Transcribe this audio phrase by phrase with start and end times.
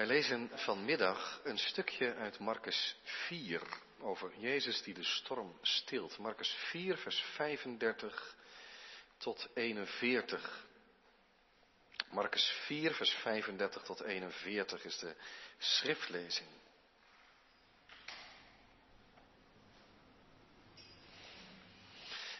[0.00, 3.62] Wij lezen vanmiddag een stukje uit Marcus 4
[3.98, 6.18] over Jezus die de storm stilt.
[6.18, 8.36] Marcus 4, vers 35
[9.16, 10.66] tot 41.
[12.10, 15.16] Marcus 4, vers 35 tot 41 is de
[15.58, 16.48] schriftlezing.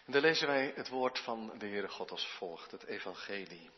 [0.07, 3.71] En dan lezen wij het woord van de Heere God als volgt, het evangelie.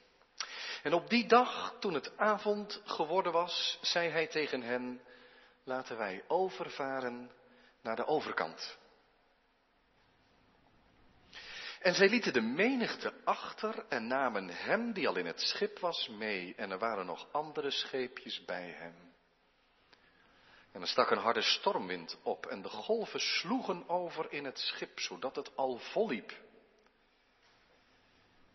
[0.82, 5.00] En op die dag, toen het avond geworden was, zei hij tegen hen,
[5.64, 7.30] laten wij overvaren
[7.82, 8.78] naar de overkant.
[11.80, 16.08] En zij lieten de menigte achter en namen hem die al in het schip was
[16.08, 16.54] mee.
[16.56, 19.12] En er waren nog andere scheepjes bij hem.
[20.72, 25.00] En er stak een harde stormwind op en de golven sloegen over in het schip,
[25.00, 26.32] zodat het al volliep.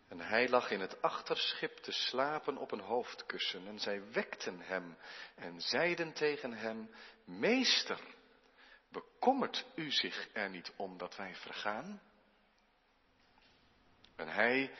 [0.08, 3.66] En hij lag in het achterschip te slapen op een hoofdkussen.
[3.66, 4.96] En zij wekten hem
[5.34, 6.90] en zeiden tegen hem,
[7.24, 8.00] Meester,
[8.88, 12.02] bekommert u zich er niet om dat wij vergaan?
[14.16, 14.74] En hij,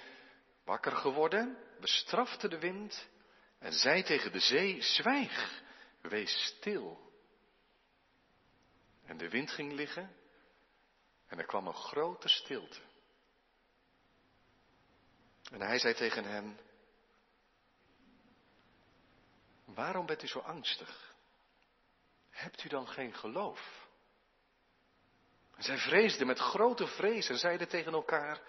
[0.64, 3.08] wakker geworden, bestrafte de wind
[3.58, 5.62] en zei tegen de zee, zwijg,
[6.00, 7.12] wees stil.
[9.04, 10.16] En de wind ging liggen
[11.26, 12.87] en er kwam een grote stilte.
[15.50, 16.58] En hij zei tegen hen,
[19.64, 21.14] waarom bent u zo angstig?
[22.30, 23.88] Hebt u dan geen geloof?
[25.56, 28.40] En zij vreesden met grote vrees en zeiden tegen elkaar,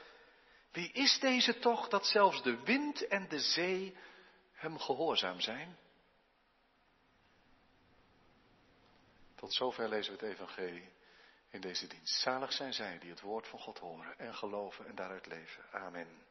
[0.72, 3.98] wie is deze toch dat zelfs de wind en de zee
[4.52, 5.78] hem gehoorzaam zijn?
[9.36, 10.90] Tot zover lezen we het evangelie
[11.50, 12.20] in deze dienst.
[12.22, 15.64] Zalig zijn zij die het woord van God horen en geloven en daaruit leven.
[15.72, 16.29] Amen.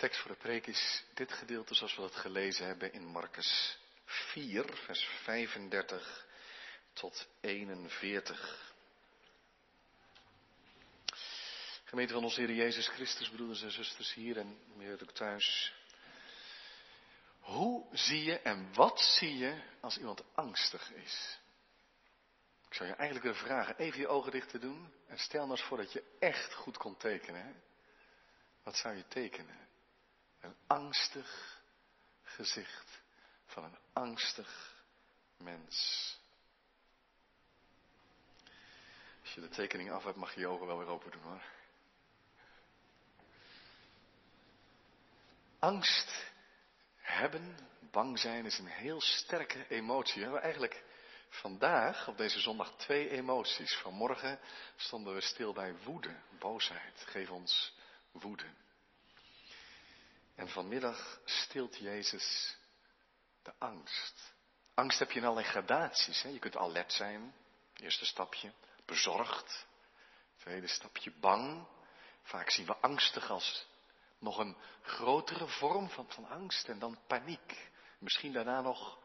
[0.00, 4.76] Tekst voor de preek is dit gedeelte zoals we het gelezen hebben in Marcus 4,
[4.84, 6.26] vers 35
[6.92, 8.72] tot 41.
[11.84, 15.74] Gemeente van onze Heer Jezus Christus, broeders en zusters hier en meer ook thuis.
[17.40, 21.38] Hoe zie je en wat zie je als iemand angstig is?
[22.68, 25.58] Ik zou je eigenlijk willen vragen even je ogen dicht te doen en stel nou
[25.58, 27.62] eens voor dat je echt goed kon tekenen.
[28.62, 29.68] Wat zou je tekenen?
[30.40, 31.60] Een angstig
[32.22, 33.02] gezicht
[33.46, 34.74] van een angstig
[35.36, 36.18] mens.
[39.20, 41.42] Als je de tekening af hebt, mag je je ogen wel weer open doen hoor.
[45.58, 46.32] Angst
[46.96, 47.58] hebben,
[47.90, 50.14] bang zijn, is een heel sterke emotie.
[50.14, 50.84] We hebben eigenlijk
[51.28, 53.76] vandaag, op deze zondag, twee emoties.
[53.76, 54.40] Vanmorgen
[54.76, 57.04] stonden we stil bij woede, boosheid.
[57.06, 57.74] Geef ons
[58.10, 58.46] woede.
[60.40, 62.56] En vanmiddag stilt Jezus
[63.42, 64.34] de angst.
[64.74, 66.22] Angst heb je in allerlei gradaties.
[66.22, 66.28] Hè?
[66.28, 67.34] Je kunt alert zijn,
[67.76, 68.52] eerste stapje,
[68.84, 69.66] bezorgd.
[70.36, 71.66] Tweede stapje, bang.
[72.22, 73.66] Vaak zien we angstig als
[74.18, 77.70] nog een grotere vorm van, van angst en dan paniek.
[77.98, 78.98] Misschien daarna nog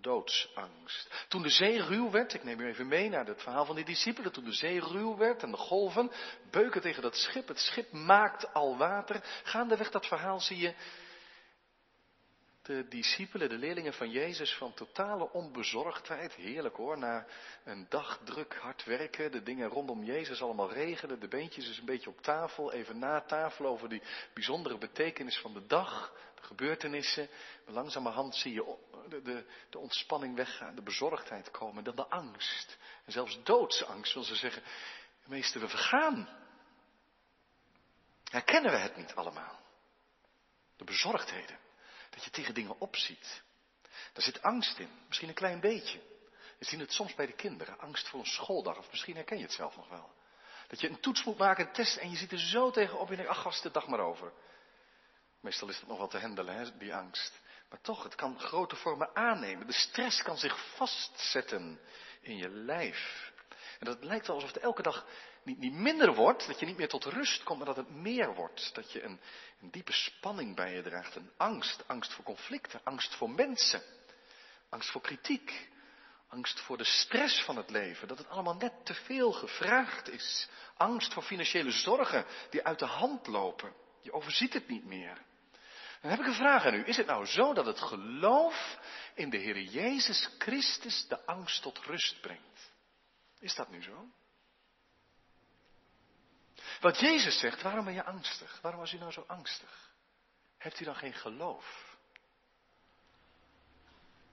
[0.00, 1.24] doodsangst.
[1.28, 3.84] Toen de zee ruw werd, ik neem u even mee naar het verhaal van die
[3.84, 6.10] discipelen, toen de zee ruw werd en de golven
[6.50, 9.20] beuken tegen dat schip, het schip maakt al water.
[9.42, 10.74] Gaandeweg dat verhaal zie je
[12.66, 16.34] de discipelen, de leerlingen van Jezus, van totale onbezorgdheid.
[16.34, 17.26] Heerlijk hoor, na
[17.64, 21.84] een dag druk hard werken, de dingen rondom Jezus allemaal regelen, de beentjes dus een
[21.84, 24.02] beetje op tafel, even na tafel over die
[24.34, 27.28] bijzondere betekenis van de dag, de gebeurtenissen.
[27.66, 28.76] Langzamerhand zie je
[29.08, 32.78] de, de, de ontspanning weggaan, de bezorgdheid komen, dan de angst.
[33.04, 34.62] En zelfs doodsangst, wil ze zeggen,
[35.26, 36.28] meester, we vergaan.
[38.30, 39.60] Herkennen we het niet allemaal?
[40.76, 41.65] De bezorgdheden.
[42.16, 43.42] Dat je tegen dingen opziet.
[44.12, 46.00] Daar zit angst in, misschien een klein beetje.
[46.58, 49.42] We zien het soms bij de kinderen, angst voor een schooldag, of misschien herken je
[49.42, 50.14] het zelf nog wel.
[50.68, 53.10] Dat je een toets moet maken, een test, en je ziet er zo tegenop en
[53.10, 54.32] je denkt, ach gast, de dag maar over.
[55.40, 57.40] Meestal is het nog wel te handelen, hè, die angst.
[57.68, 59.66] Maar toch, het kan grote vormen aannemen.
[59.66, 61.80] De stress kan zich vastzetten
[62.20, 63.32] in je lijf.
[63.78, 65.06] En dat lijkt wel alsof het elke dag
[65.42, 68.34] niet, niet minder wordt, dat je niet meer tot rust komt, maar dat het meer
[68.34, 68.74] wordt.
[68.74, 69.20] Dat je een,
[69.60, 73.82] een diepe spanning bij je draagt, een angst, angst voor conflicten, angst voor mensen,
[74.68, 75.68] angst voor kritiek,
[76.28, 80.48] angst voor de stress van het leven, dat het allemaal net te veel gevraagd is,
[80.76, 83.74] angst voor financiële zorgen die uit de hand lopen.
[84.02, 85.24] Je overziet het niet meer.
[86.00, 86.86] Dan heb ik een vraag aan u.
[86.86, 88.78] Is het nou zo dat het geloof
[89.14, 92.55] in de Heer Jezus Christus de angst tot rust brengt?
[93.46, 94.08] Is dat nu zo?
[96.80, 98.58] Wat Jezus zegt, waarom ben je angstig?
[98.62, 99.94] Waarom was u nou zo angstig?
[100.58, 101.96] Hebt u dan geen geloof?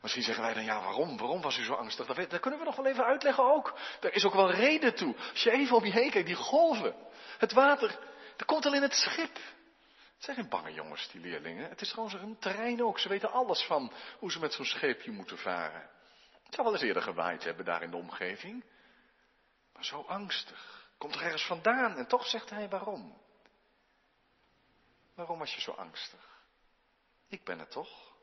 [0.01, 1.17] Misschien zeggen wij dan, ja, waarom?
[1.17, 2.05] Waarom was u zo angstig?
[2.05, 3.79] Dat, kunnen we nog wel even uitleggen ook.
[4.01, 5.15] Er is ook wel reden toe.
[5.17, 6.95] Als je even om je heen kijkt, die golven.
[7.37, 7.99] Het water,
[8.37, 9.35] dat komt al in het schip.
[10.15, 11.69] Het zijn geen bange jongens, die leerlingen.
[11.69, 12.99] Het is gewoon een terrein ook.
[12.99, 15.89] Ze weten alles van hoe ze met zo'n scheepje moeten varen.
[16.43, 18.63] Het zou wel eens eerder gewaaid hebben daar in de omgeving.
[19.73, 20.89] Maar zo angstig.
[20.97, 23.21] Komt er ergens vandaan en toch zegt hij waarom.
[25.13, 26.41] Waarom was je zo angstig?
[27.27, 28.13] Ik ben het toch?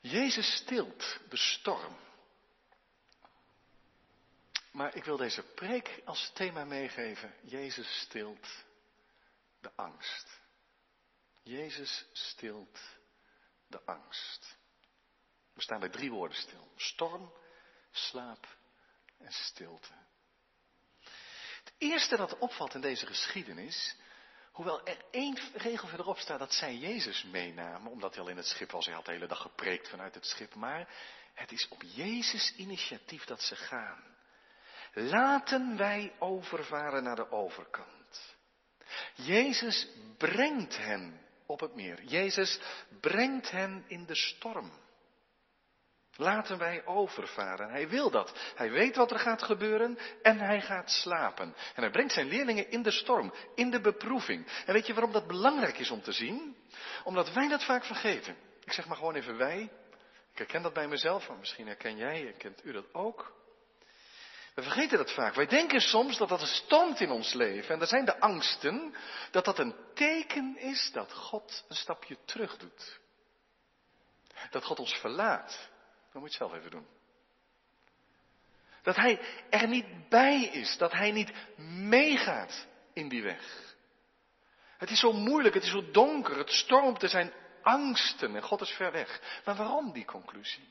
[0.00, 1.96] Jezus stilt de storm.
[4.72, 7.34] Maar ik wil deze preek als thema meegeven.
[7.42, 8.64] Jezus stilt
[9.60, 10.40] de angst.
[11.42, 12.80] Jezus stilt
[13.66, 14.56] de angst.
[15.52, 16.72] We staan bij drie woorden stil.
[16.76, 17.32] Storm,
[17.90, 18.57] slaap
[19.18, 19.92] en stilte.
[21.64, 23.96] Het eerste dat opvalt in deze geschiedenis
[24.58, 28.46] Hoewel er één regel verderop staat dat zij Jezus meenamen, omdat hij al in het
[28.46, 28.84] schip was.
[28.86, 30.54] Hij had de hele dag gepreekt vanuit het schip.
[30.54, 30.88] Maar
[31.34, 34.02] het is op Jezus initiatief dat ze gaan.
[34.92, 38.36] Laten wij overvaren naar de overkant.
[39.14, 42.02] Jezus brengt hen op het meer.
[42.02, 42.60] Jezus
[43.00, 44.72] brengt hen in de storm.
[46.20, 47.70] Laten wij overvaren.
[47.70, 48.32] Hij wil dat.
[48.54, 51.54] Hij weet wat er gaat gebeuren en hij gaat slapen.
[51.74, 54.46] En hij brengt zijn leerlingen in de storm, in de beproeving.
[54.66, 56.56] En weet je waarom dat belangrijk is om te zien?
[57.04, 58.36] Omdat wij dat vaak vergeten.
[58.64, 59.70] Ik zeg maar gewoon even wij.
[60.32, 63.32] Ik herken dat bij mezelf, maar misschien herken jij, herkent u dat ook.
[64.54, 65.34] We vergeten dat vaak.
[65.34, 67.74] Wij denken soms dat dat een stormt in ons leven.
[67.74, 68.94] En er zijn de angsten
[69.30, 73.00] dat dat een teken is dat God een stapje terug doet.
[74.50, 75.68] Dat God ons verlaat.
[76.18, 76.86] Dan moet je het zelf even doen.
[78.82, 79.20] Dat hij
[79.50, 81.32] er niet bij is, dat hij niet
[81.88, 83.76] meegaat in die weg.
[84.78, 87.32] Het is zo moeilijk, het is zo donker, het stormt, er zijn
[87.62, 89.40] angsten en God is ver weg.
[89.44, 90.68] Maar waarom die conclusie?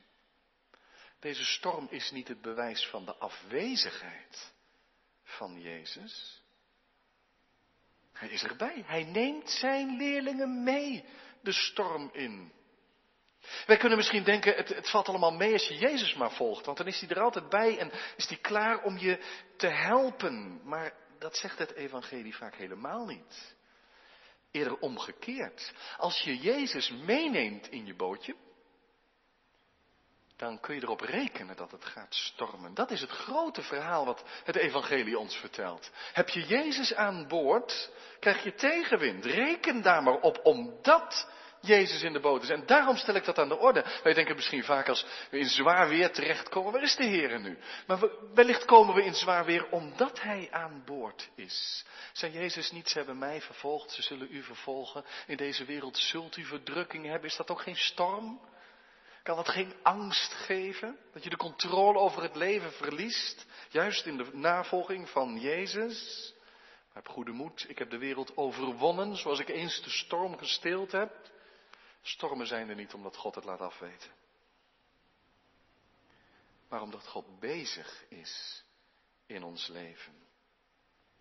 [1.20, 4.54] Deze storm is niet het bewijs van de afwezigheid
[5.24, 6.42] van Jezus.
[8.14, 8.84] Hij is erbij.
[8.86, 11.06] Hij neemt zijn leerlingen mee
[11.42, 12.52] de storm in.
[13.66, 16.78] Wij kunnen misschien denken, het, het, valt allemaal mee als je Jezus maar volgt, want
[16.78, 19.20] dan is hij er altijd bij en is hij klaar om je
[19.58, 20.62] te helpen.
[20.64, 23.56] Maar dat zegt het evangelie vaak helemaal niet.
[24.52, 25.74] Eerder omgekeerd.
[25.98, 28.36] Als je Jezus meeneemt in je bootje,
[30.38, 32.74] dan kun je erop rekenen dat het gaat stormen.
[32.74, 35.92] Dat is het grote verhaal wat het evangelie ons vertelt.
[36.14, 39.26] Heb je Jezus aan boord, krijg je tegenwind.
[39.26, 41.30] Reken daar maar op, omdat
[41.62, 42.50] Jezus in de boot is.
[42.50, 43.86] En daarom stel ik dat aan de orde.
[44.04, 47.58] Wij denken misschien vaak als we in zwaar weer terechtkomen, waar is de Heer nu?
[47.88, 48.00] Maar
[48.34, 51.86] wellicht komen we in zwaar weer omdat Hij aan boord is.
[52.14, 55.06] Zei Jezus niet, ze hebben mij vervolgd, ze zullen u vervolgen.
[55.28, 57.30] In deze wereld zult u verdrukking hebben.
[57.30, 58.40] Is dat ook geen storm?
[59.24, 60.98] Kan dat geen angst geven?
[61.14, 63.46] Dat je de controle over het leven verliest?
[63.70, 66.36] Juist in de navolging van Jezus?
[66.98, 71.12] heb goede moed, ik heb de wereld overwonnen, zoals ik eens de storm gesteeld heb.
[72.02, 74.12] Stormen zijn er niet omdat God het laat afweten.
[76.70, 78.64] Maar omdat God bezig is
[79.26, 80.14] in ons leven.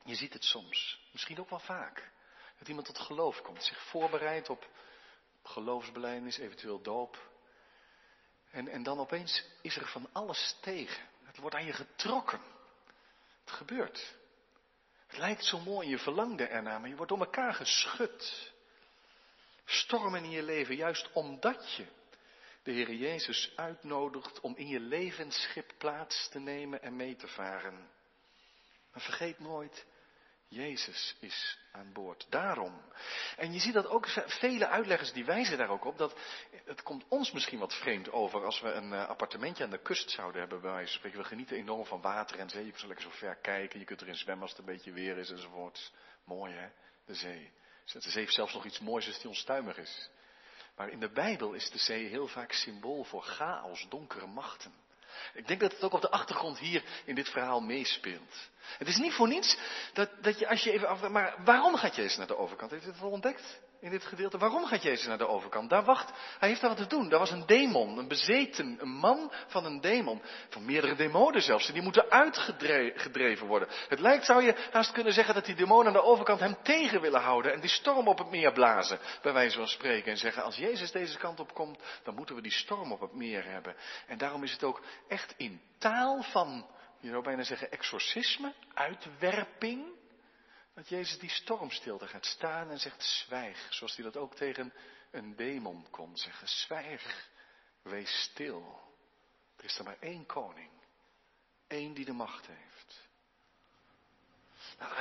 [0.05, 2.11] Je ziet het soms, misschien ook wel vaak.
[2.59, 4.69] Dat iemand tot geloof komt, zich voorbereidt op
[5.43, 7.31] geloofsbelijdenis, eventueel doop.
[8.51, 11.09] En, en dan opeens is er van alles tegen.
[11.25, 12.41] Het wordt aan je getrokken.
[13.41, 14.17] Het gebeurt.
[15.07, 18.53] Het lijkt zo mooi, je verlangde ernaar, maar je wordt door elkaar geschud
[19.67, 21.87] stormen in je leven, juist omdat je
[22.63, 27.91] de Heer Jezus uitnodigt om in je levensschip plaats te nemen en mee te varen.
[28.93, 29.87] Maar vergeet nooit,
[30.49, 32.27] Jezus is aan boord.
[32.31, 32.83] Daarom.
[33.37, 35.99] En je ziet dat ook vele uitleggers die wijzen daar ook op.
[35.99, 36.21] Dat
[36.65, 40.11] het komt ons misschien wat vreemd over als we een eh, appartementje aan de kust
[40.11, 40.61] zouden hebben.
[40.61, 40.89] Bij.
[41.03, 42.65] We genieten enorm van water en zee.
[42.65, 43.79] Je kunt zo lekker zo ver kijken.
[43.79, 45.93] Je kunt erin zwemmen als het een beetje weer is enzovoort.
[46.25, 46.69] Mooi hè,
[47.05, 47.53] de zee.
[47.93, 50.11] De zee heeft zelfs nog iets moois als die onstuimig is.
[50.77, 54.75] Maar in de Bijbel is de zee heel vaak symbool voor chaos, donkere machten.
[55.35, 58.51] Ik denk dat het ook op de achtergrond hier in dit verhaal meespeelt.
[58.79, 59.59] Het is niet voor niets
[59.93, 61.09] dat, dat je als je even af.
[61.09, 62.71] Maar waarom gaat Jezus naar de overkant?
[62.71, 63.61] Heeft u het al ontdekt?
[63.81, 64.39] in dit gedeelte.
[64.39, 65.71] Waarom gaat Jezus naar de overkant?
[65.71, 67.09] Daar wacht, hij heeft daar wat te doen.
[67.09, 70.23] Daar was een demon, een bezeten, een man van een demon.
[70.49, 71.73] Van meerdere demonen zelfs.
[71.73, 73.69] Die moeten uitgedreven worden.
[73.89, 77.01] Het lijkt, zou je haast kunnen zeggen, dat die demonen aan de overkant hem tegen
[77.01, 77.53] willen houden.
[77.53, 80.11] En die storm op het meer blazen, bij wijze van spreken.
[80.11, 83.15] En zeggen, als Jezus deze kant op komt, dan moeten we die storm op het
[83.15, 83.77] meer hebben.
[84.07, 86.67] En daarom is het ook echt in taal van,
[87.01, 89.95] je zou bijna zeggen, exorcisme, uitwerping
[90.75, 93.67] dat Jezus die stormstilte gaat staan en zegt zwijg.
[93.71, 94.73] Zoals hij dat ook tegen
[95.11, 96.49] een demon kon zeggen.
[96.49, 97.31] Zwijg,
[97.83, 98.81] wees stil.
[99.57, 100.71] Er is er maar één koning.
[101.69, 103.06] Eén die de macht heeft.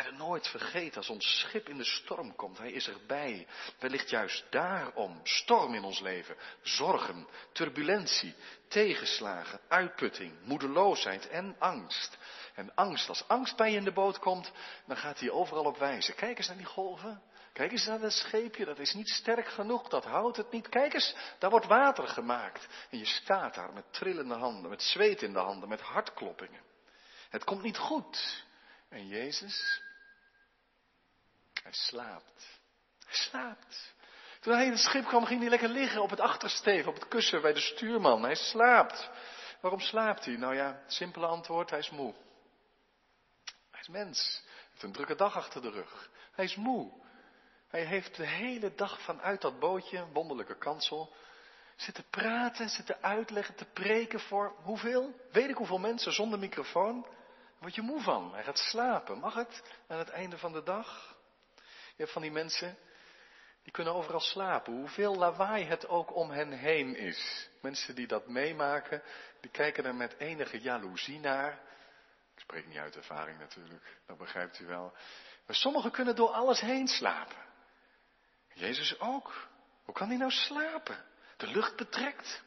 [0.05, 2.57] Het nooit vergeten als ons schip in de storm komt.
[2.57, 3.47] Hij is erbij.
[3.79, 5.19] Wellicht juist daarom.
[5.23, 6.35] Storm in ons leven.
[6.61, 8.35] Zorgen, turbulentie,
[8.67, 12.17] tegenslagen, uitputting, moedeloosheid en angst.
[12.53, 14.51] En angst, als angst bij je in de boot komt,
[14.87, 16.15] dan gaat hij overal op wijzen.
[16.15, 17.21] Kijk eens naar die golven.
[17.53, 20.69] Kijk eens naar dat scheepje, dat is niet sterk genoeg, dat houdt het niet.
[20.69, 22.67] Kijk eens, daar wordt water gemaakt.
[22.89, 26.61] En je staat daar met trillende handen, met zweet in de handen, met hartkloppingen.
[27.29, 28.43] Het komt niet goed.
[28.89, 29.81] En Jezus,
[31.65, 32.59] hij slaapt.
[33.05, 33.93] Hij slaapt.
[34.39, 37.07] Toen hij in het schip kwam, ging hij lekker liggen op het achtersteven, op het
[37.07, 38.23] kussen bij de stuurman.
[38.23, 39.09] Hij slaapt.
[39.61, 40.35] Waarom slaapt hij?
[40.35, 42.13] Nou ja, simpele antwoord, hij is moe.
[43.71, 44.41] Hij is mens.
[44.43, 46.09] Hij heeft een drukke dag achter de rug.
[46.31, 46.91] Hij is moe.
[47.67, 51.15] Hij heeft de hele dag vanuit dat bootje, wonderlijke kansel,
[51.75, 55.19] zitten praten, zitten uitleggen, te preken voor hoeveel?
[55.31, 57.07] Weet ik hoeveel mensen zonder microfoon?
[57.59, 58.33] word je moe van.
[58.33, 59.19] Hij gaat slapen.
[59.19, 61.14] Mag het aan het einde van de dag?
[61.95, 62.77] Je hebt van die mensen,
[63.63, 64.73] die kunnen overal slapen.
[64.73, 67.49] Hoeveel lawaai het ook om hen heen is.
[67.61, 69.03] Mensen die dat meemaken,
[69.41, 71.51] die kijken er met enige jaloezie naar.
[72.35, 74.93] Ik spreek niet uit ervaring natuurlijk, dat begrijpt u wel.
[75.45, 77.45] Maar sommigen kunnen door alles heen slapen.
[78.53, 79.47] Jezus ook.
[79.83, 81.05] Hoe kan hij nou slapen?
[81.37, 82.43] De lucht betrekt.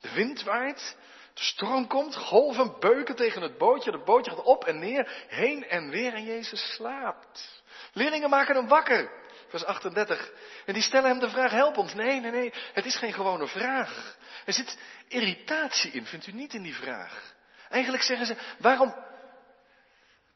[0.00, 0.96] De wind waait.
[1.34, 5.68] De storm komt, golven beuken tegen het bootje, het bootje gaat op en neer, heen
[5.68, 7.59] en weer en Jezus slaapt.
[7.92, 9.10] Leerlingen maken hem wakker,
[9.48, 10.30] vers 38.
[10.66, 11.94] En die stellen hem de vraag, help ons.
[11.94, 14.16] Nee, nee, nee, het is geen gewone vraag.
[14.44, 14.78] Er zit
[15.08, 17.34] irritatie in, vindt u niet in die vraag?
[17.68, 18.94] Eigenlijk zeggen ze, waarom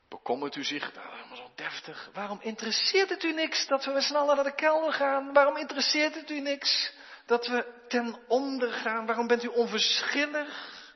[0.09, 4.45] bekommert u zich, nou, zo deftig, waarom interesseert het u niks dat we sneller naar
[4.45, 5.33] de kelder gaan?
[5.33, 6.93] Waarom interesseert het u niks
[7.27, 9.07] dat we ten onder gaan?
[9.07, 10.93] Waarom bent u onverschillig?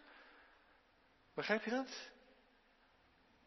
[1.35, 1.88] Begrijp je dat?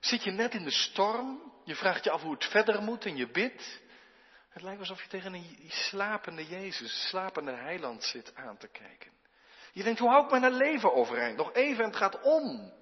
[0.02, 3.16] Zit je net in de storm, je vraagt je af hoe het verder moet en
[3.16, 3.82] je bidt.
[4.50, 9.12] Het lijkt alsof je tegen een slapende Jezus, slapende heiland zit aan te kijken.
[9.74, 11.38] Je denkt, hoe hou ik mijn leven overeind?
[11.38, 12.74] Nog even en het gaat om.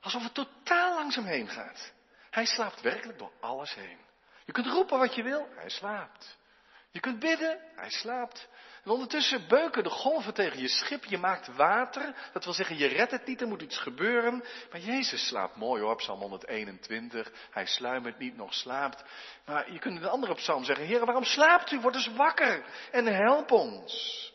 [0.00, 1.92] Alsof het totaal langzaam heen gaat.
[2.30, 3.98] Hij slaapt werkelijk door alles heen.
[4.44, 6.37] Je kunt roepen wat je wil, hij slaapt.
[6.90, 8.48] Je kunt bidden, hij slaapt.
[8.84, 12.30] En ondertussen beuken de golven tegen je schip, je maakt water.
[12.32, 14.44] Dat wil zeggen, je redt het niet, er moet iets gebeuren.
[14.70, 17.32] Maar Jezus slaapt mooi hoor, Psalm 121.
[17.50, 19.04] Hij sluimert niet, nog slaapt.
[19.44, 21.80] Maar je kunt in een andere psalm zeggen, Heer, waarom slaapt u?
[21.80, 24.26] Word eens wakker en help ons.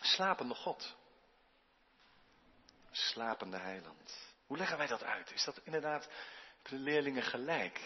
[0.00, 0.96] Slapende God.
[2.90, 4.32] Slapende heiland.
[4.46, 5.32] Hoe leggen wij dat uit?
[5.32, 6.08] Is dat inderdaad
[6.62, 7.80] de leerlingen gelijk?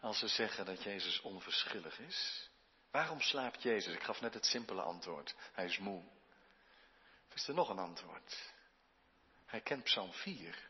[0.00, 2.50] Als ze zeggen dat Jezus onverschillig is?
[2.90, 3.94] Waarom slaapt Jezus?
[3.94, 5.34] Ik gaf net het simpele antwoord.
[5.52, 6.02] Hij is moe.
[7.34, 8.52] Is er nog een antwoord?
[9.46, 10.68] Hij kent Psalm 4.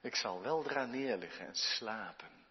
[0.00, 2.46] Ik zal weldra neerliggen en slapen.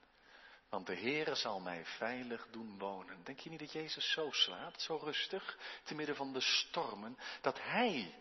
[0.69, 3.23] Want de Heere zal mij veilig doen wonen.
[3.23, 7.59] Denk je niet dat Jezus zo slaapt, zo rustig, te midden van de stormen, dat
[7.61, 8.15] Hij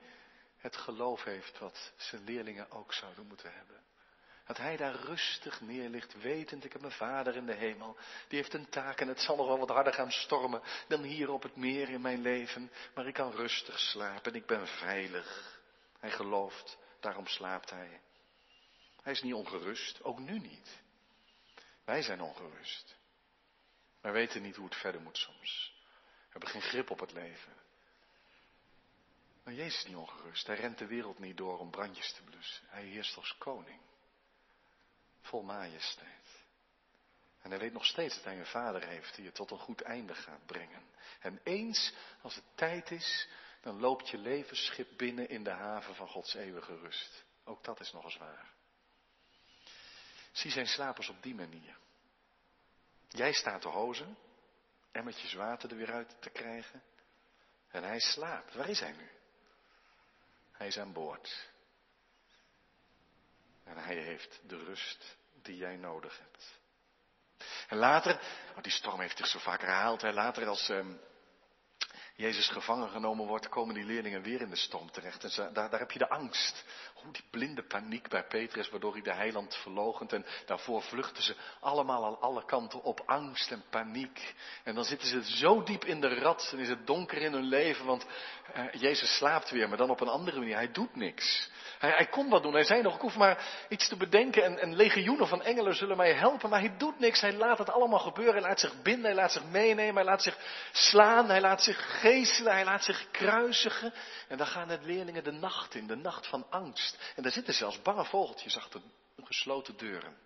[0.57, 3.85] het geloof heeft wat zijn leerlingen ook zouden moeten hebben?
[4.44, 7.96] Dat hij daar rustig neerligt, wetend, ik heb mijn vader in de hemel.
[8.28, 11.30] Die heeft een taak en het zal nog wel wat harder gaan stormen dan hier
[11.30, 12.70] op het meer in mijn leven.
[12.94, 15.61] Maar ik kan rustig slapen en ik ben veilig.
[15.99, 18.00] Hij gelooft, daarom slaapt hij.
[19.02, 20.82] Hij is niet ongerust, ook nu niet.
[21.84, 22.96] Wij zijn ongerust.
[24.00, 25.75] Wij weten niet hoe het verder moet soms.
[26.02, 27.52] We hebben geen grip op het leven.
[29.44, 30.46] Maar Jezus is niet ongerust.
[30.46, 32.64] Hij rent de wereld niet door om brandjes te blussen.
[32.68, 33.80] Hij heerst als koning
[35.23, 36.23] vol majesteit.
[37.43, 39.81] En hij weet nog steeds dat hij een vader heeft die je tot een goed
[39.81, 40.83] einde gaat brengen.
[41.21, 43.29] En eens als het tijd is,
[43.61, 47.25] dan loopt je levensschip binnen in de haven van Gods eeuwige rust.
[47.45, 48.50] Ook dat is nog eens waar.
[50.33, 51.76] Zie zijn slapers op die manier.
[53.09, 54.17] Jij staat te hozen,
[54.93, 56.83] emmertjes water er weer uit te krijgen.
[57.69, 58.55] En hij slaapt.
[58.55, 59.11] Waar is hij nu?
[60.52, 61.51] Hij is aan boord.
[63.64, 66.61] En hij heeft de rust die jij nodig hebt.
[67.69, 68.21] En later,
[68.57, 71.00] oh die storm heeft zich zo vaak herhaald, hè, later als um,
[72.23, 75.25] Jezus gevangen genomen wordt, komen die leerlingen weer in de storm terecht.
[75.25, 76.64] En daar, daar, heb je de angst.
[76.95, 80.12] Hoe die blinde paniek bij Petrus, waardoor hij de heiland verlogent.
[80.12, 84.35] En daarvoor vluchten ze allemaal aan alle kanten op angst en paniek.
[84.64, 87.45] En dan zitten ze zo diep in de rat en is het donker in hun
[87.45, 88.07] leven, want
[88.57, 90.57] uh, Jezus slaapt weer, maar dan op een andere manier.
[90.57, 91.50] Hij doet niks.
[91.79, 92.52] Hij, hij kon wat doen.
[92.52, 95.97] Hij zei nog, ik hoef maar iets te bedenken en, en legioenen van engelen zullen
[95.97, 96.50] mij helpen.
[96.50, 97.21] Maar hij doet niks.
[97.21, 98.35] Hij laat het allemaal gebeuren.
[98.35, 100.38] Hij laat zich binden, hij laat zich meenemen, hij laat zich
[100.73, 103.92] slaan, hij laat zich geven hij laat zich kruisigen.
[104.28, 107.12] En dan gaan de leerlingen de nacht in, de nacht van angst.
[107.16, 108.83] En daar zitten zelfs bange vogeltjes achter
[109.16, 110.16] gesloten deuren.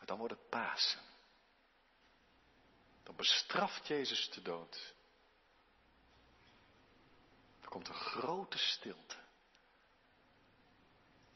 [0.00, 1.00] En dan wordt het Pasen.
[3.02, 4.94] Dan bestraft Jezus de dood.
[7.60, 9.16] Er komt een grote stilte.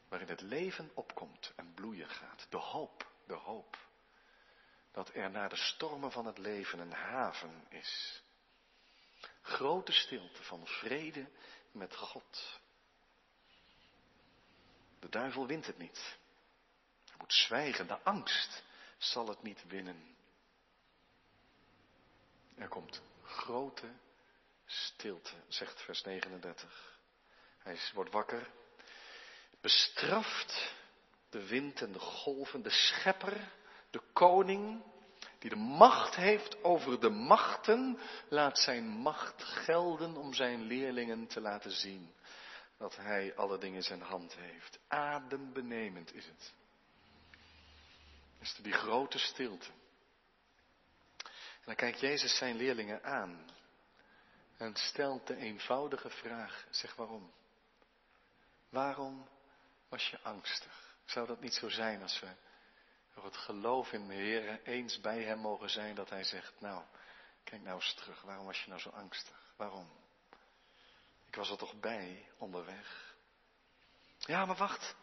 [0.09, 2.47] Waarin het leven opkomt en bloeien gaat.
[2.49, 3.88] De hoop, de hoop.
[4.99, 8.21] Dat er na de stormen van het leven een haven is.
[9.41, 11.29] Grote stilte van vrede
[11.71, 12.59] met God.
[14.99, 16.17] De duivel wint het niet.
[17.05, 17.87] Hij moet zwijgen.
[17.87, 18.63] De angst
[18.97, 20.15] zal het niet winnen.
[22.55, 23.93] Er komt grote
[24.65, 26.99] stilte, zegt vers 39.
[27.57, 28.49] Hij wordt wakker,
[29.61, 30.73] bestraft
[31.29, 33.57] de wind en de golven, de schepper,
[33.89, 34.83] de koning,
[35.39, 41.41] die de macht heeft over de machten, laat zijn macht gelden om zijn leerlingen te
[41.41, 42.13] laten zien
[42.77, 44.79] dat hij alle dingen in zijn hand heeft.
[44.87, 46.53] Adembenemend is het.
[48.39, 49.71] Is er die grote stilte.
[51.59, 53.45] En dan kijkt Jezus zijn leerlingen aan
[54.57, 57.31] en stelt de eenvoudige vraag, zeg waarom?
[58.69, 59.29] Waarom
[59.89, 60.95] was je angstig?
[61.05, 62.27] Zou dat niet zo zijn als we
[63.21, 66.83] door het geloof in de Heer eens bij Hem mogen zijn dat Hij zegt, nou,
[67.43, 69.53] kijk nou eens terug, waarom was je nou zo angstig?
[69.55, 69.89] Waarom?
[71.27, 73.15] Ik was er toch bij onderweg.
[74.17, 74.95] Ja, maar wacht.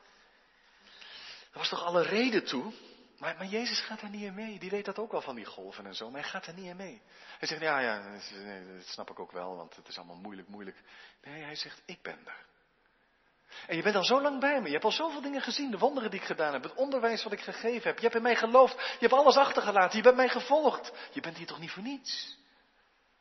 [1.52, 2.72] Er was toch alle reden toe?
[3.18, 4.58] Maar, maar Jezus gaat er niet in mee.
[4.58, 6.66] Die weet dat ook wel van die golven en zo, maar hij gaat er niet
[6.66, 7.02] in mee.
[7.38, 8.12] Hij zegt, ja, ja,
[8.76, 10.82] dat snap ik ook wel, want het is allemaal moeilijk, moeilijk.
[11.22, 12.46] Nee, hij zegt, ik ben er.
[13.66, 14.66] En je bent al zo lang bij me.
[14.66, 15.70] Je hebt al zoveel dingen gezien.
[15.70, 16.62] De wonderen die ik gedaan heb.
[16.62, 17.96] Het onderwijs wat ik gegeven heb.
[17.96, 18.74] Je hebt in mij geloofd.
[18.74, 19.96] Je hebt alles achtergelaten.
[19.96, 20.92] Je bent mij gevolgd.
[21.12, 22.38] Je bent hier toch niet voor niets?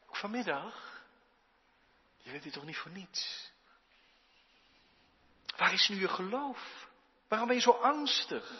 [0.08, 1.04] Ook vanmiddag.
[2.18, 3.52] Je bent hier toch niet voor niets?
[5.58, 6.88] Waar is nu je geloof?
[7.28, 8.52] Waarom ben je zo angstig?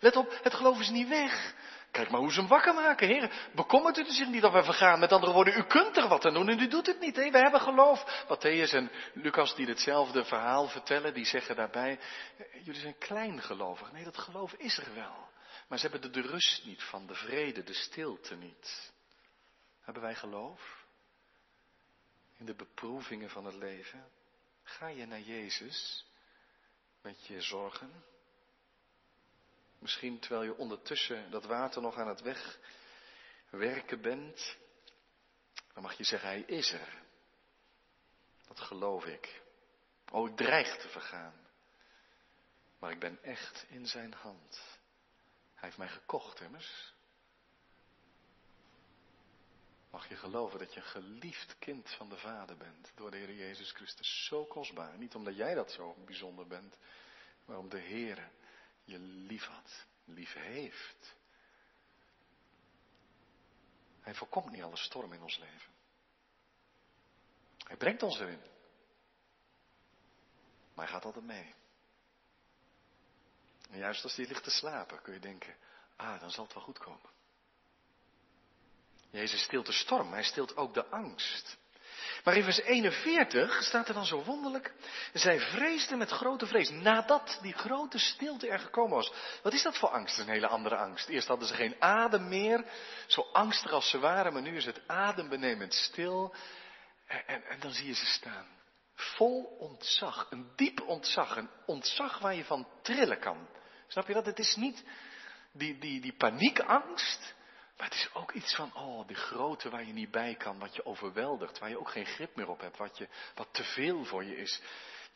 [0.00, 1.54] Let op, het geloof is niet weg.
[1.92, 3.30] Kijk maar hoe ze hem wakker maken, heren.
[3.54, 4.98] Bekommert u zich niet dat we vergaan?
[4.98, 7.16] Met andere woorden, u kunt er wat aan doen en u doet het niet.
[7.16, 7.30] Hè?
[7.30, 8.24] We hebben geloof.
[8.24, 11.98] Matthäus en Lucas die hetzelfde verhaal vertellen, die zeggen daarbij,
[12.36, 13.92] eh, jullie zijn klein gelovig.
[13.92, 15.30] Nee, dat geloof is er wel.
[15.68, 18.92] Maar ze hebben de rust niet van, de vrede, de stilte niet.
[19.80, 20.84] Hebben wij geloof?
[22.38, 24.04] In de beproevingen van het leven?
[24.62, 26.06] Ga je naar Jezus
[27.02, 28.04] met je zorgen?
[29.82, 32.20] Misschien terwijl je ondertussen dat water nog aan het
[33.50, 34.56] wegwerken bent.
[35.72, 37.02] Dan mag je zeggen, hij is er.
[38.46, 39.42] Dat geloof ik.
[40.10, 41.34] Oh, ik dreig te vergaan.
[42.78, 44.78] Maar ik ben echt in zijn hand.
[45.54, 46.94] Hij heeft mij gekocht, immers.
[49.90, 53.34] Mag je geloven dat je een geliefd kind van de Vader bent door de Heer
[53.34, 54.26] Jezus Christus.
[54.26, 54.98] Zo kostbaar.
[54.98, 56.76] Niet omdat jij dat zo bijzonder bent,
[57.44, 58.30] maar om de Heer
[58.84, 61.16] je lief had, lief heeft.
[64.00, 65.72] Hij voorkomt niet alle storm in ons leven.
[67.58, 68.42] Hij brengt ons erin.
[70.74, 71.54] Maar hij gaat altijd mee.
[73.70, 75.56] En juist als hij ligt te slapen kun je denken,
[75.96, 77.10] ah, dan zal het wel goed komen.
[79.10, 81.58] Jezus stilt de storm, hij stilt ook de angst.
[82.22, 84.72] Maar in vers 41 staat er dan zo wonderlijk.
[85.12, 86.70] Zij vreesden met grote vrees.
[86.70, 89.12] Nadat die grote stilte er gekomen was.
[89.42, 90.18] Wat is dat voor angst?
[90.18, 91.08] Een hele andere angst.
[91.08, 92.64] Eerst hadden ze geen adem meer.
[93.06, 94.32] Zo angstig als ze waren.
[94.32, 96.34] Maar nu is het adembenemend stil.
[97.06, 98.46] En, en, en dan zie je ze staan.
[98.94, 100.26] Vol ontzag.
[100.30, 101.36] Een diep ontzag.
[101.36, 103.48] Een ontzag waar je van trillen kan.
[103.88, 104.26] Snap je dat?
[104.26, 104.84] Het is niet
[105.52, 107.34] die, die, die paniekangst.
[107.82, 110.74] Maar het is ook iets van, oh, die grote waar je niet bij kan, wat
[110.74, 114.04] je overweldigt, waar je ook geen grip meer op hebt, wat, je, wat te veel
[114.04, 114.60] voor je is.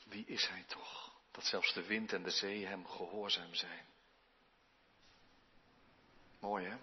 [0.05, 1.15] Wie is hij toch?
[1.31, 3.87] Dat zelfs de wind en de zee hem gehoorzaam zijn.
[6.41, 6.77] Mooi hè?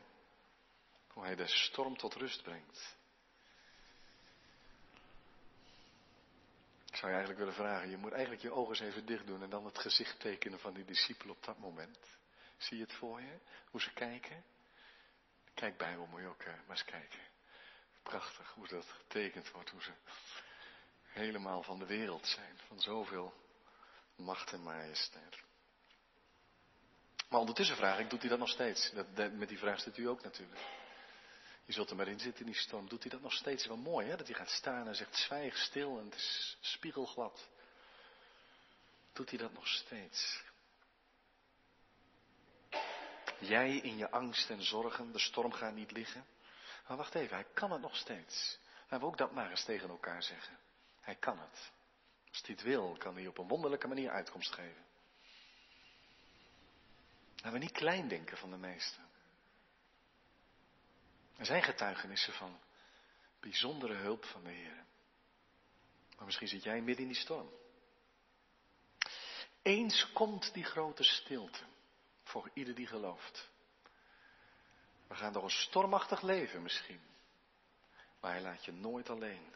[1.07, 2.97] Hoe hij de storm tot rust brengt.
[6.85, 9.43] Ik zou je eigenlijk willen vragen, je moet eigenlijk je ogen eens even dicht doen
[9.43, 11.99] en dan het gezicht tekenen van die discipelen op dat moment.
[12.57, 13.39] Zie je het voor je?
[13.69, 14.52] Hoe ze kijken?
[15.53, 17.19] Kijk Bijbel, moet je ook uh, maar eens kijken.
[18.03, 19.91] Prachtig hoe dat getekend wordt, hoe ze
[21.03, 23.33] helemaal van de wereld zijn, van zoveel
[24.15, 25.43] macht en majesteit.
[27.29, 28.91] Maar ondertussen vraag ik, doet hij dat nog steeds?
[28.91, 30.61] Dat, met die vraag zit u ook natuurlijk.
[31.65, 32.89] Je zult er maar in zitten in die storm.
[32.89, 33.65] Doet hij dat nog steeds?
[33.65, 37.47] Wel mooi hè, dat hij gaat staan en zegt zwijg stil en het is spiegelglad.
[39.13, 40.43] Doet hij dat nog steeds?
[43.43, 46.25] Jij in je angst en zorgen, de storm gaat niet liggen.
[46.87, 48.59] Maar wacht even, hij kan het nog steeds.
[48.81, 50.57] Laten we ook dat maar eens tegen elkaar zeggen.
[51.01, 51.71] Hij kan het.
[52.29, 54.85] Als hij het wil, kan hij op een wonderlijke manier uitkomst geven.
[57.35, 59.03] Laten we niet klein denken van de meesten.
[61.37, 62.59] Er zijn getuigenissen van
[63.39, 64.85] bijzondere hulp van de Heer.
[66.15, 67.49] Maar misschien zit jij midden in die storm.
[69.61, 71.63] Eens komt die grote stilte
[72.33, 73.49] voor ieder die gelooft.
[75.07, 77.01] We gaan door een stormachtig leven misschien.
[78.19, 79.53] Maar hij laat je nooit alleen.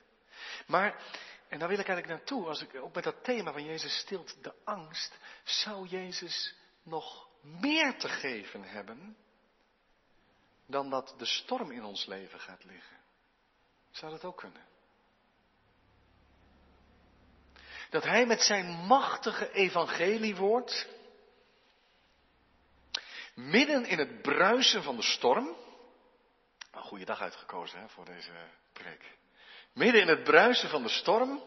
[0.68, 1.04] Maar,
[1.48, 4.44] en daar wil ik eigenlijk naartoe, als ik ook met dat thema van Jezus stilt
[4.44, 9.18] de angst, zou Jezus nog meer te geven hebben
[10.66, 12.98] dan dat de storm in ons leven gaat liggen?
[13.92, 14.66] Zou dat ook kunnen?
[17.90, 20.97] Dat hij met zijn machtige evangeliewoord
[23.38, 25.56] midden in het bruisen van de storm,
[26.72, 28.32] een goede dag uitgekozen hè, voor deze
[28.74, 29.18] preek,
[29.74, 31.44] midden in het bruisen van de storm,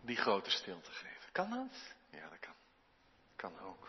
[0.00, 1.32] die grote stilte geven.
[1.32, 1.94] Kan dat?
[2.10, 2.54] Ja, dat kan.
[3.36, 3.88] Kan ook.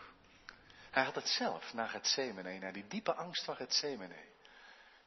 [0.90, 4.24] Hij had het zelf naar het Gethsemane, naar die diepe angst van het Gethsemane.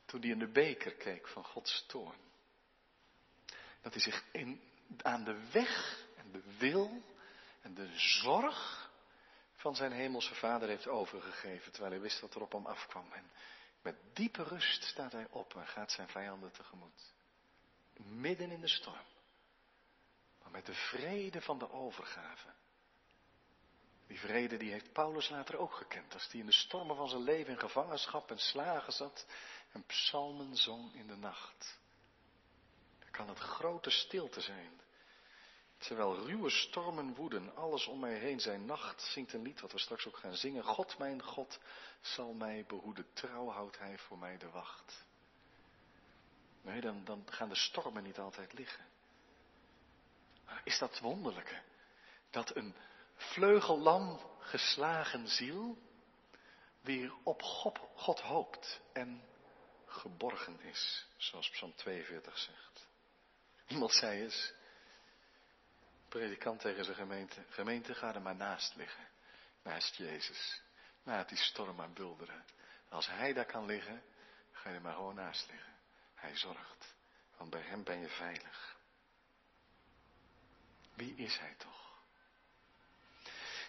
[0.05, 2.17] Toen hij in de beker keek van Gods toorn.
[3.81, 4.61] Dat hij zich in,
[5.01, 7.03] aan de weg en de wil
[7.61, 8.84] en de zorg
[9.65, 11.71] van zijn hemelse vader heeft overgegeven.
[11.71, 13.11] Terwijl hij wist wat er op hem afkwam.
[13.11, 13.31] En
[13.81, 17.13] met diepe rust staat hij op en gaat zijn vijanden tegemoet.
[17.97, 19.05] Midden in de storm.
[20.41, 22.47] Maar met de vrede van de overgave.
[24.07, 26.13] Die vrede die heeft Paulus later ook gekend.
[26.13, 29.25] Als hij in de stormen van zijn leven in gevangenschap en slagen zat
[29.71, 31.79] en psalmen zong in de nacht.
[32.99, 34.81] Dan kan het grote stilte zijn.
[35.85, 39.79] Terwijl ruwe stormen woeden, alles om mij heen zijn nacht, zingt een lied wat we
[39.79, 40.63] straks ook gaan zingen.
[40.63, 41.59] God, mijn God,
[42.01, 45.05] zal mij behoeden, trouw houdt hij voor mij de wacht.
[46.61, 48.85] Nee, dan, dan gaan de stormen niet altijd liggen.
[50.63, 51.61] Is dat wonderlijke?
[52.29, 52.75] Dat een
[53.15, 55.77] vleugellam geslagen ziel
[56.81, 59.23] weer op God, God hoopt en
[59.85, 62.87] geborgen is, zoals Psalm 42 zegt.
[63.67, 64.53] Iemand zei eens,
[66.15, 69.07] predikant tegen zijn gemeente, gemeente ga er maar naast liggen,
[69.63, 70.61] naast Jezus.
[71.03, 72.45] Laat die storm maar bulderen.
[72.89, 74.03] Als hij daar kan liggen,
[74.51, 75.73] ga je er maar gewoon naast liggen.
[76.13, 76.95] Hij zorgt,
[77.37, 78.77] want bij hem ben je veilig.
[80.93, 81.93] Wie is hij toch?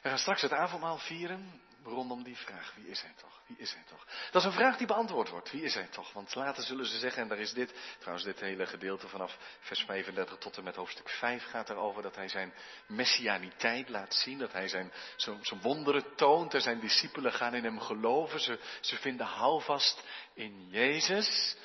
[0.03, 2.75] We gaan straks het avondmaal vieren rondom die vraag.
[2.75, 3.41] Wie is hij toch?
[3.47, 4.07] Wie is hij toch?
[4.31, 5.51] Dat is een vraag die beantwoord wordt.
[5.51, 6.13] Wie is hij toch?
[6.13, 9.81] Want later zullen ze zeggen, en daar is dit, trouwens dit hele gedeelte vanaf vers
[9.81, 12.55] 35 tot en met hoofdstuk 5 gaat erover dat hij zijn
[12.87, 14.39] messianiteit laat zien.
[14.39, 18.41] Dat hij zijn, zijn wonderen toont en zijn discipelen gaan in hem geloven.
[18.41, 20.03] Ze, ze vinden houvast
[20.35, 21.57] in Jezus.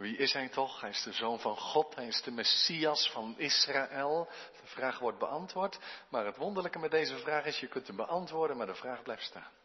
[0.00, 0.80] Wie is hij toch?
[0.80, 4.28] Hij is de zoon van God, hij is de Messias van Israël.
[4.60, 5.78] De vraag wordt beantwoord,
[6.08, 9.22] maar het wonderlijke met deze vraag is, je kunt hem beantwoorden, maar de vraag blijft
[9.22, 9.59] staan.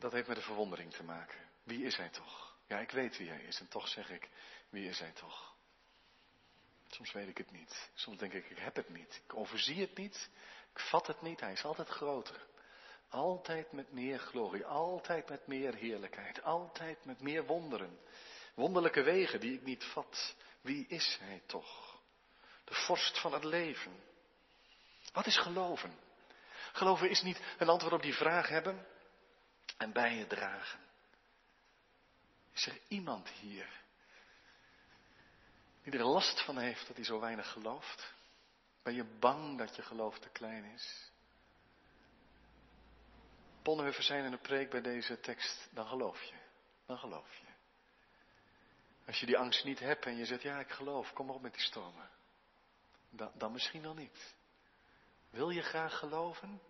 [0.00, 1.38] Dat heeft met de verwondering te maken.
[1.62, 2.56] Wie is hij toch?
[2.66, 4.28] Ja, ik weet wie hij is en toch zeg ik,
[4.68, 5.54] wie is hij toch?
[6.88, 7.90] Soms weet ik het niet.
[7.94, 9.20] Soms denk ik, ik heb het niet.
[9.24, 10.30] Ik overzie het niet.
[10.72, 11.40] Ik vat het niet.
[11.40, 12.46] Hij is altijd groter.
[13.08, 17.98] Altijd met meer glorie, altijd met meer heerlijkheid, altijd met meer wonderen.
[18.54, 20.36] Wonderlijke wegen die ik niet vat.
[20.60, 22.00] Wie is hij toch?
[22.64, 24.02] De vorst van het leven.
[25.12, 25.98] Wat is geloven?
[26.72, 28.86] Geloven is niet een antwoord op die vraag hebben
[29.80, 30.80] en bij je dragen.
[32.52, 33.82] Is er iemand hier
[35.82, 38.14] die er last van heeft dat hij zo weinig gelooft?
[38.82, 41.10] Ben je bang dat je geloof te klein is?
[43.62, 46.36] Bonhoeffer zijn in de preek bij deze tekst, dan geloof je.
[46.86, 47.46] Dan geloof je.
[49.06, 51.52] Als je die angst niet hebt en je zegt, ja ik geloof, kom op met
[51.52, 52.10] die stormen.
[53.10, 54.34] Dan, dan misschien wel niet.
[55.30, 56.60] Wil je graag geloven?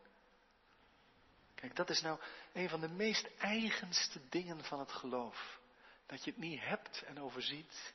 [1.61, 2.21] Kijk, dat is nou
[2.53, 5.61] een van de meest eigenste dingen van het geloof.
[6.07, 7.95] Dat je het niet hebt en overziet.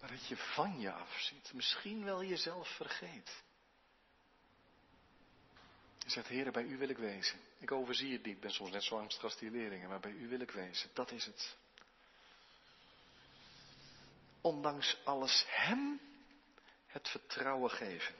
[0.00, 1.52] Maar dat je van je afziet.
[1.52, 3.42] Misschien wel jezelf vergeet.
[5.98, 7.40] Je zegt, heren, bij u wil ik wezen.
[7.58, 10.12] Ik overzie het niet, ik ben soms net zo angstig als die leerlingen, maar bij
[10.12, 10.90] u wil ik wezen.
[10.92, 11.56] Dat is het.
[14.40, 16.00] Ondanks alles hem
[16.86, 18.14] het vertrouwen geven.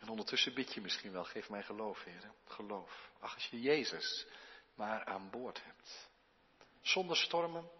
[0.00, 2.34] En ondertussen bid je misschien wel, geef mij geloof, heren.
[2.44, 3.10] Geloof.
[3.20, 4.26] Ach, als je Jezus
[4.74, 6.10] maar aan boord hebt.
[6.80, 7.70] Zonder stormen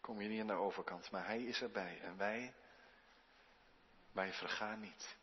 [0.00, 2.00] kom je niet aan de overkant, maar hij is erbij.
[2.00, 2.54] En wij,
[4.12, 5.16] wij vergaan niet.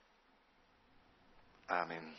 [1.66, 2.16] Amen.